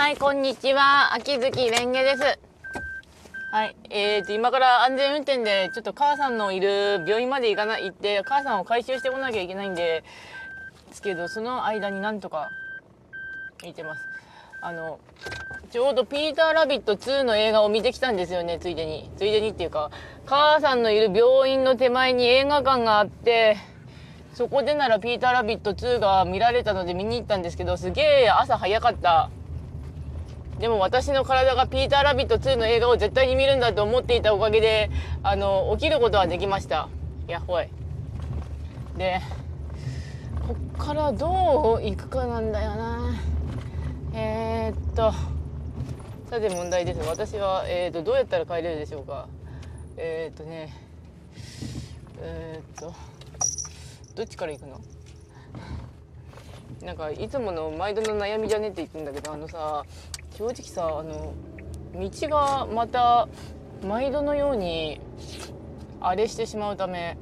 [0.00, 1.12] はい、こんにちは。
[1.12, 2.22] 秋月レンゲです。
[3.52, 10.02] はい、えーと、今から安全運転で、ちょっと母さんのいる病院まで行かない、行って、母さんを回収してこなきゃいけないんで、
[10.88, 12.48] ですけど、その間になんとか、
[13.62, 14.02] 見てます。
[14.62, 15.00] あの、
[15.70, 19.10] ちょうどピーターラビット2の映画を見てきたんですよね、ついでに。
[19.18, 19.90] ついでにっていうか、
[20.24, 23.58] 母さんのいる病院の手前に映画館があって、
[24.32, 29.28] そこでならピーターラビット2が見られたので見に行ったんですけど、すげえ朝早かった。
[30.60, 34.90] でも私の体がピーターラビット2の映画を絶対に見るんだと思っていたおかげで、
[35.22, 36.90] あの、起きることはできました。
[37.26, 37.68] やほい。
[38.98, 39.22] で、
[40.46, 43.14] こっからどう行くかなんだよな。
[44.12, 45.14] えー、っと、
[46.28, 47.00] さて問題です。
[47.08, 49.28] 私は、えー、っと、どうやったら帰れるでしょうか。
[49.96, 50.74] えー、っとね、
[52.20, 52.92] え、っと、
[54.14, 54.78] どっちから行くの？
[56.82, 59.84] なんかいつもの毎度の悩みじゃねって言ってんだけどあのさ
[60.40, 61.34] 正直さあの
[61.94, 63.28] 道がまた
[63.86, 64.98] 毎度のように
[66.00, 67.18] あれしてしまうため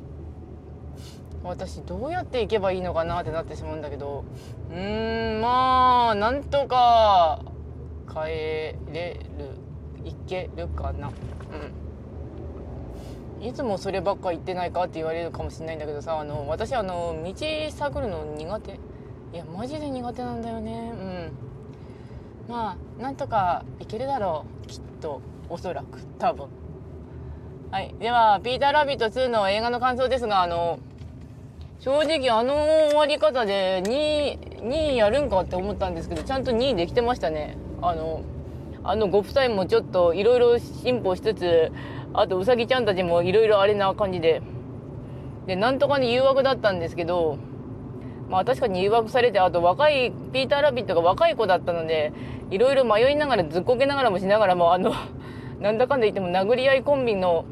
[1.43, 4.25] 私どうやって行けばいいのかなってなってしまうんだけど
[4.71, 7.41] うーんまあなんとか
[8.09, 9.17] 帰れる
[10.05, 11.11] 行けるかな。
[13.41, 13.45] うん。
[13.45, 17.35] いつもそればっか言ってないかって言われるかもしれないんだけどさあの私あの道
[17.73, 18.79] 探るの苦手。
[19.33, 20.93] いやマジで苦手なんだよね。
[20.93, 21.33] うん。
[22.49, 26.49] まあなんとかいけるだろうきっとおそらく多分。
[27.71, 27.95] はい。
[28.01, 30.79] では「ピーター・ラビット2」の映画の感想ですがあの
[31.81, 37.59] 正直あの終わり方で2位2位やるんかって思ったんですけどちゃんと2位できてましたね。
[37.83, 38.23] あの
[38.83, 41.71] あのご夫妻もちょっといろいろ進歩しつつ
[42.15, 44.41] あとうさぎちゃんたちもいろいろあれな感じで。
[45.47, 47.39] でなんとかに誘惑だったんですけど
[48.29, 52.13] まあ確かに誘惑されてあと若いピーター・ラビットが若い子だったので
[52.51, 54.93] いろいろ迷いながらずっこけながらもしながらもあの
[55.61, 57.45] なんだかんだ言っても殴り合いコンビの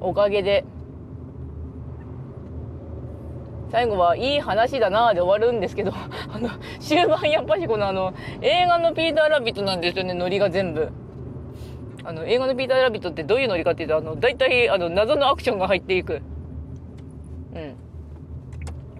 [0.00, 0.64] おかげで
[3.70, 8.12] 最後はいい話だなーで終わるんですけど あの終盤やっぱしこのあの
[8.42, 10.90] 映画のピーター・ラビットなんですよねノリが全部。
[12.04, 16.20] あの映画のピーター・ラビットってどういうノリかっていうとあの大体あの謎のアクションが入っていく。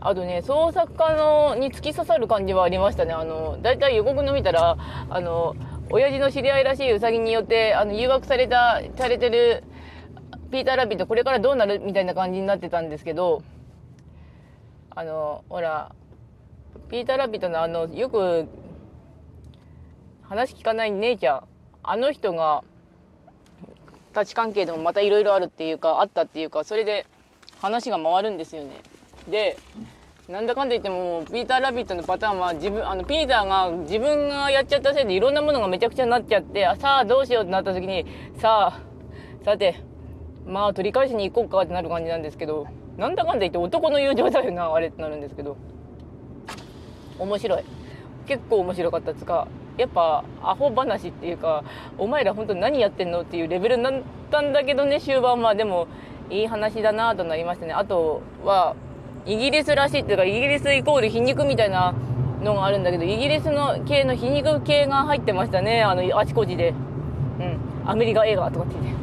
[0.04, 3.12] あとね創作家のに突き刺さる感じはありましたね。
[3.12, 4.76] あの大体予告の見たら
[5.08, 5.54] あの
[5.90, 9.62] 親父の知り合いらしいウサギによってあの誘惑されたされてる
[10.50, 13.42] ピーター・ラビットこれからどうなるみたいな感じになってたんですけど
[14.90, 15.92] あのほら
[16.90, 18.48] ピーター・ラビットのあのよく
[20.22, 21.42] 話聞かない姉ちゃん
[21.82, 22.64] あの人が
[24.14, 27.06] 立ち関係でもまたいろいろあるっていうかあったっていうかそれで
[27.60, 28.80] 話が回るんですよね。
[29.28, 29.56] で
[30.28, 38.06] なんだかんだ言ってもピーター・ラビットのパターンは自分あのピーターが自分がやっちゃったせいでいろんなものがめちゃくちゃになっちゃってさあどうしようってなった時に
[38.38, 38.80] さあ
[39.44, 39.76] さて
[40.46, 42.66] まあ取り返しに行こうかってなる感じなんですけど
[42.96, 45.56] なんだかんだ言って男の友情だよなあれってなるんですけど
[47.18, 47.64] 面白い。
[48.26, 51.64] 結構面白かったっつかやっぱアホ話っていうか
[51.98, 53.94] お前ら本当何やってんのっていうレベルになっ
[54.30, 55.54] たんだけどね終盤は。
[55.54, 55.88] でも
[56.30, 57.72] いい話だなとなりましたね。
[57.72, 58.76] あとは
[59.26, 61.94] イギリスらしいっていうかイギリスイコール皮肉みたいな
[62.42, 65.82] のがあるんだけどイギリスの系の皮肉系が入ってましたね。
[65.82, 66.74] あのあちこちで。
[67.38, 67.58] うん。
[67.90, 69.02] アメリカ映画とかって言って。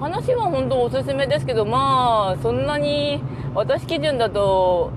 [0.00, 3.22] 話は本当おすすめですけどまあそんなに
[3.54, 4.90] 私基準だと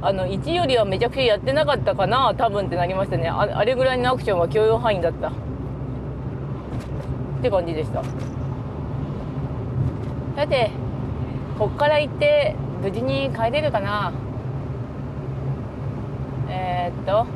[0.00, 3.28] あの1よりはめちゃくちゃやってなかったかな多分ってなりましたね。
[3.28, 5.28] ああれぐらいのアクションは許容範囲だった。
[5.28, 5.32] っ
[7.42, 8.02] て感じでした。
[10.36, 10.70] さて
[11.58, 14.12] こっから行って無事に帰れるかな？
[16.48, 17.26] えー、っと。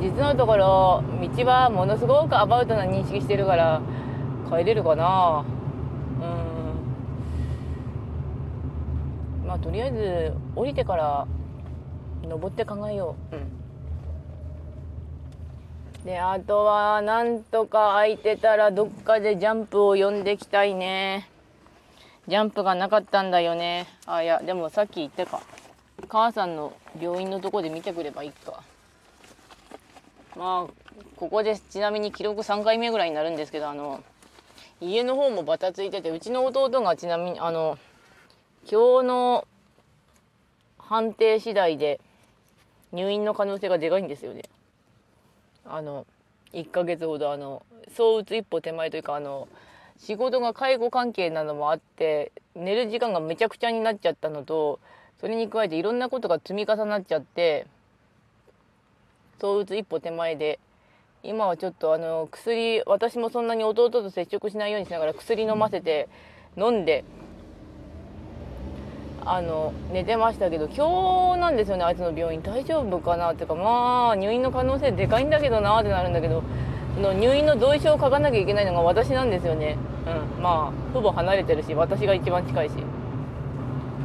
[0.00, 1.02] 実のところ
[1.36, 3.80] 道はものすごくアバウトな認識してるから
[4.50, 5.44] 帰れるかな？
[9.42, 9.48] うん。
[9.48, 11.26] まあとりあえず降りてから
[12.28, 13.36] 登って考えよう。
[13.36, 13.42] うん。
[16.08, 21.28] であとはなんとか空いてたらどっかでジャンプを呼んできたいね。
[22.26, 23.86] ジャンプがなかったんだよね。
[24.06, 25.42] あいやでもさっき言ったか。
[26.08, 28.62] 母さんの病院のとこで見てくればいいか。
[30.34, 30.72] まあ
[31.16, 34.02] ここでちなみに記録3回目ぐらいになるんですけどあの
[34.80, 37.78] 家の方もバタついててうちの弟がちなみにあの
[38.62, 39.46] 今日の
[40.78, 42.00] 判定次第で
[42.92, 44.44] 入院の可能性がでかいんですよね。
[45.70, 46.06] あの
[46.52, 47.64] 1ヶ月ほどあの
[47.96, 49.48] そう打つ一歩手前というかあの
[49.98, 54.80] 仕事が介護関係なのもあって寝る時間がめちゃくちゃになっちゃったのと
[55.20, 57.66] それに加えていろんなことが積み重なっちゃって
[59.38, 60.58] 躁うつ一歩手前で
[61.22, 66.08] 今はちょっとあの薬私もそんなに弟と接触しないようにしながら薬飲ませて
[66.56, 67.04] 飲んで
[69.24, 72.42] あの寝てましたけど今日なんですよねあいつの病院。
[72.42, 73.32] 大丈夫かな？
[73.32, 76.42] っていうかまあ入院の可能性でかいんだけどなってなるんだけど
[76.94, 79.76] その入院の同意書を書かなきゃいけないのが私なんですよね、
[80.36, 82.72] うん、まあ父母離れてるし私が一番近いし。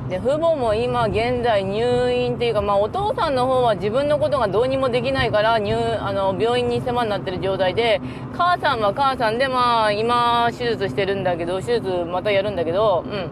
[0.10, 8.02] で父母も今現在入院っていうか、まあ、お父さんの方は自分のことがどうにもできないから入あの病院に世話になってる状態で
[8.34, 13.32] 母さんは母さんで、まあ、今手術してるんだけど手術またやるんだけど、うん、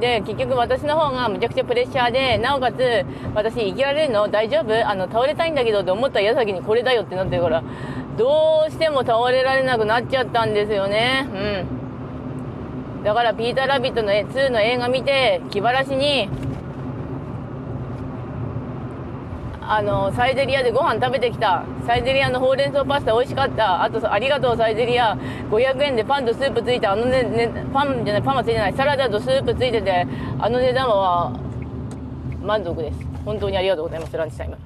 [0.00, 3.04] で結局私の方がむちゃくちゃプレッシャーでなおかつ
[3.34, 4.28] 私生きられるの？
[4.28, 4.88] 大丈夫？
[4.88, 7.64] あの倒れたいんだけどって思った矢先にこれだよってなってるから
[8.18, 11.26] どうしても倒れられなくなっちゃったんですよね。
[13.00, 13.04] うん。
[13.04, 16.28] だからピーター・ラビットの2の映画見て気晴らしに
[19.68, 21.64] あのサイゼリアでご飯食べてきた。
[21.86, 23.82] サイゼリアのほうれん草パスタ美味しかった。
[23.82, 25.14] あとありがとうサイゼリア
[25.50, 28.74] 500円でパンとスープついてあのねねパンじゃないパンはついてない。
[28.74, 30.06] サラダとスープついてて
[30.38, 31.32] あの値段は
[32.42, 32.98] 満足です。
[33.24, 34.56] 本当にありがとうございますランチタイム。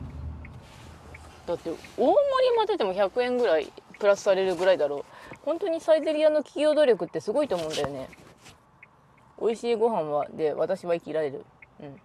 [1.46, 5.04] だって大盛り混ぜても100円ぐらいプラスされるぐらいだろう。
[5.44, 8.08] 本当にサイゼリアの企業努力ってすごいと思うんだよね。
[9.40, 11.44] 美味しいご飯はで私は生きられる。
[11.80, 12.00] うん。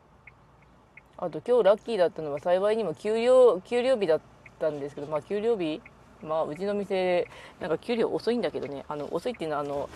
[1.18, 4.22] あと今日ラッキーだったのは幸いにも給料給料日だっ
[4.60, 5.82] たんですけどまあ給料日
[6.22, 7.28] まあうちの店
[7.62, 9.90] なんか給料遅いんだけどねあの遅いっていうのはあの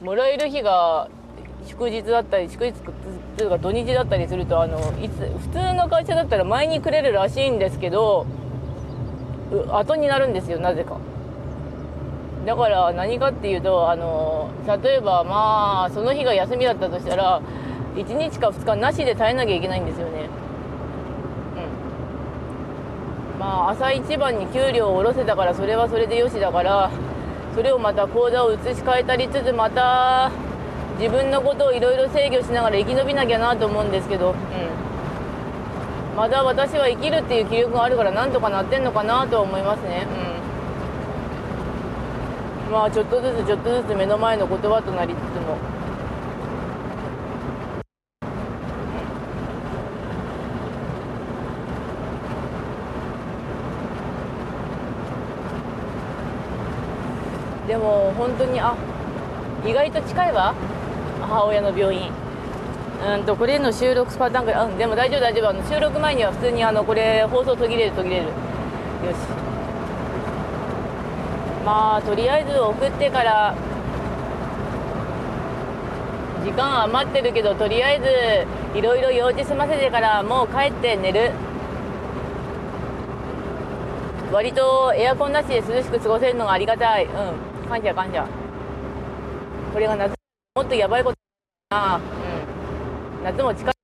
[0.00, 1.08] もらえる日が
[1.66, 2.74] 祝日だったり祝日
[3.36, 8.24] というか土日だったりするとあのいつ普通の会社だったら前にくれるらしいんですけど
[9.72, 10.98] 後になるんですよなぜか。
[12.44, 14.48] だから何かっていうとあの
[14.80, 17.42] 例えばまあその日が休みだったとしたら
[17.96, 20.28] 1日か2日なしで耐えなきゃいけないんですよね。
[23.34, 23.40] うん。
[23.40, 26.90] まあ朝一番に給料を下ろせたからそれはそれでよしだから
[27.54, 30.30] それをまた口座を移し替えたりつつまた
[30.98, 34.36] 自分のことをいろいろ制御しながら生き延びなきゃなと思うんですけど、うん、
[36.16, 40.06] まだ私は生きるっていう気力があるからなんとかなってんのかなとは思いますね。
[42.68, 42.72] うん。
[42.72, 45.56] まあちょっとずつちょっとずつ目の前の言葉となりつつも
[57.66, 58.74] でも本当にあ
[59.66, 60.54] 意外と近いわ。
[61.20, 62.10] 母親の病院。
[63.04, 65.50] うんとこれの収録パターンからうんでも大丈夫大丈夫。
[65.50, 68.22] あの収録前には普通にあのこれ放送途切れる途切れる。
[68.24, 68.34] よし。
[71.64, 73.54] まあとりあえず送ってから
[76.44, 81.32] 時間余ってるけどとりあえずいろいろ用事済ませてからもう帰って寝る。
[84.32, 87.06] 割とエアコンなしで涼しく過ごせるのがありがたい。
[87.06, 87.12] うん。
[87.68, 88.26] 感謝感謝
[89.72, 90.14] これが夏
[90.54, 91.16] もっとやばいこと
[91.70, 93.76] なうん夏も近い。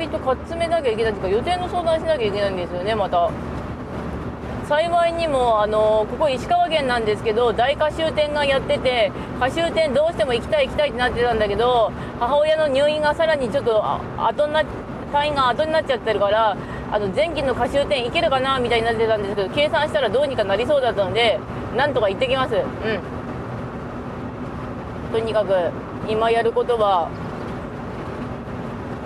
[0.00, 3.30] 割とかっ詰めなきゃいけないというか予定の相談しなきゃいけないんですよねまた。
[4.66, 14.62] 幸いにもあのここ石川県なんですけど大歌集店がやってて歌集店どうしても行きたい行きたいってなってたんだけど母親の入院がさらにちょっと後にな
[15.12, 16.56] 退院が後になっちゃってるから
[16.92, 21.38] あの前期の歌集点いけるかなみたいになってたんですけど計算したらどうにかなりそうだったので
[21.76, 22.54] なんとか行ってきます。
[22.54, 22.64] うん。
[25.12, 25.54] とにかく
[26.08, 27.08] 今やることは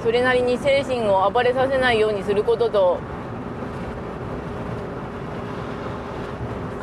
[0.03, 2.99] それなりに精神を暴れさせないようにすることと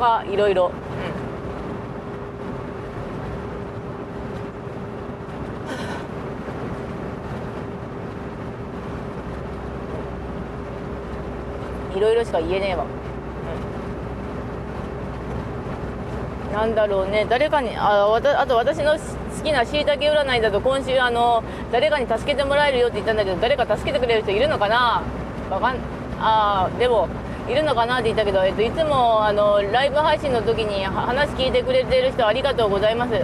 [0.02, 0.72] かいろいろ、
[11.96, 12.84] いろいろしか言えねえわ、
[16.48, 17.26] うん、なんだろうね。
[17.28, 18.98] 誰かにあわたあと私の好
[19.44, 25.02] きなしいたけ占いだと今週あの誰かに助けてもらえるよって言ったんだけど誰か助けてくれる人いるのかな？
[25.50, 25.76] わかん
[26.18, 27.08] あでも
[27.48, 33.20] いるのかなって言ったけど、えっと、いつもあのライブ配信の時に話聞いてくれてる人ありがとうございます、うん、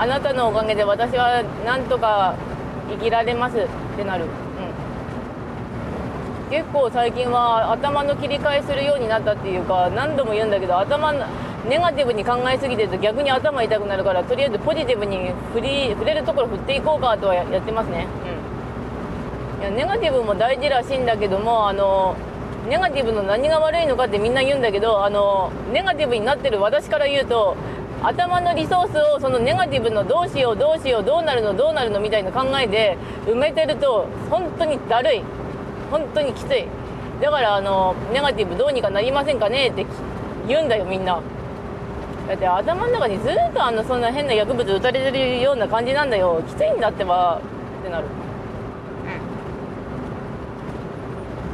[0.00, 2.36] あなたのおかげで私はなんとか
[2.88, 4.26] 生きられますってなる、
[6.54, 18.06] 結構最近は頭の切り替えするようになったっていうか何度も言うんだけど頭ネガティブに考えすぎてると逆に頭痛くなるからとりあえずポジティブに振り触れるところ振っていこうかとはやってますね、
[19.56, 22.14] うん、いやネガティブも大事らしいんだけどもあの
[22.68, 27.56] ネガティブの何が悪いのかってみんな言うんだけどあのネガティブになってる私から言うと
[28.04, 32.96] 頭のリソースをそのネガティブのどうしようどうしようどうなるのどうなるのみたいな考えで
[33.26, 35.24] 埋めてると本当にだるい。
[35.94, 36.66] 本当にきつい。
[37.22, 39.86] だからあのネガティブどうにかなりませんかねって
[40.48, 41.20] 言うんだよみんな。
[42.26, 46.42] だって頭の中にずっとあのそんな変な薬物打たれてるような感じなんだよ。
[46.48, 47.40] きついんだってば
[47.80, 48.06] ってなる。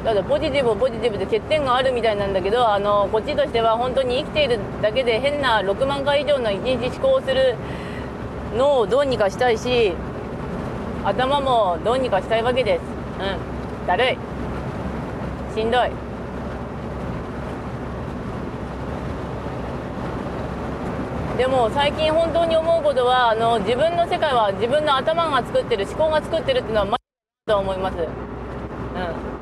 [0.02, 7.56] だってポジティブポジティブで欠点があるみたいなんだけどあのこっちとしては本当に生きているだけで変な6万回以上の一日思考をする
[8.56, 9.92] のをどうにかしたいし
[11.04, 12.80] 頭もどうにかしたいわけです。
[13.20, 13.86] うん。
[13.86, 14.18] だるい
[15.54, 15.90] しんどい。
[21.36, 27.04] でも最近本当に思うことはあの自分の世界は自分の頭が作ってる思考が作ってるっていうのはマジ
[27.46, 28.00] だと思います、う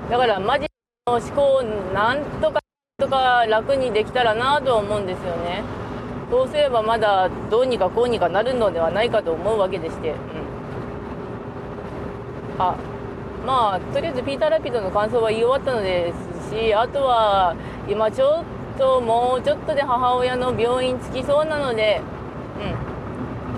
[0.06, 0.66] ん、だからマジ
[1.08, 1.62] の思考を
[1.92, 2.60] なんとか
[3.00, 5.64] とか楽にできたらなと思うんですよね。
[6.30, 10.16] そうすればまだどうにかこうにかなるのではないかと思うわけでして、うん、
[12.58, 12.76] あ
[13.48, 16.12] まあとりあえずピーター・ラピッドの感想は言い終わったので
[16.50, 17.56] すしあとは
[17.88, 22.02] 今ちょっともうちょっとで母親の病院着きそうなので、
[22.60, 22.88] うん。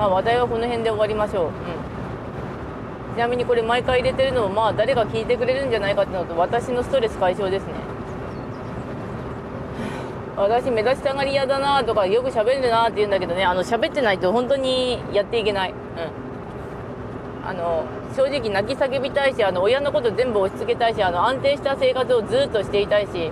[0.00, 7.75] まあ、話題はこの辺で終わりましょう、うん、ちなみにこれ毎回入れてるのもまあ誰が聞いてくれるんじゃないかってのと私のストレス解消ですね。
[10.38, 15.75] 私目立ちたがり屋だなとかよく喋るなって言うんだけどねあの喋ってないと本当にやっていけない、う
[17.44, 17.85] ん、あの
[18.17, 23.31] 正直泣き叫びたいしあの親のこと全部押し付けたいしあの安定した生活をずっとしていたいし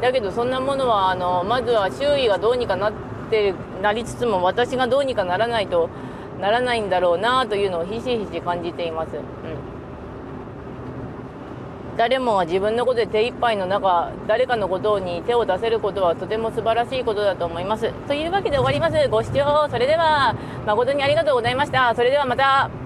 [0.00, 2.92] だけどそんなものはあのまずは周囲がどうにかなっ
[3.30, 5.88] てなりつつも私がどうにかならないと
[6.40, 9.16] ならないんだろうなというのをひしひし感じています。
[9.16, 9.22] うん。
[11.96, 17.92] 誰もが自分のことで手一杯の中誰かのことに手を出せることはとても素晴らしいことだと思います。
[18.08, 19.08] というわけで終わります。
[19.08, 20.34] ご視聴それでは
[20.66, 21.94] 誠にありがとうございました。
[21.94, 22.68] それではまた。